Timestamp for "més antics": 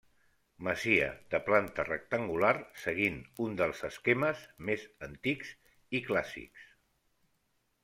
4.71-5.55